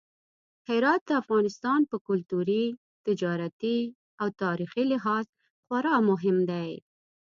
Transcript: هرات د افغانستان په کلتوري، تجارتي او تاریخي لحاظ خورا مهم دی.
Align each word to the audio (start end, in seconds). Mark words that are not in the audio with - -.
هرات 0.69 1.01
د 1.07 1.11
افغانستان 1.21 1.79
په 1.91 1.97
کلتوري، 2.07 2.65
تجارتي 3.05 3.79
او 4.21 4.27
تاریخي 4.43 4.83
لحاظ 4.93 5.25
خورا 5.65 5.95
مهم 6.09 6.37
دی. 6.51 6.69